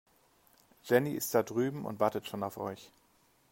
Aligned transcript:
Jenny 0.81 1.11
ist 1.13 1.35
da 1.35 1.43
drüben 1.43 1.85
und 1.85 1.99
wartet 1.99 2.25
schon 2.25 2.41
auf 2.41 2.57
euch. 2.57 2.89